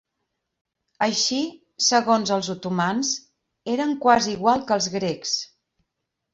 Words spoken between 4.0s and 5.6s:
quasi igual que els grecs.